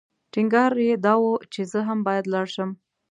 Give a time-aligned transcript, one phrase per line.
[0.31, 2.69] ټینګار یې دا و چې زه هم باید لاړ شم.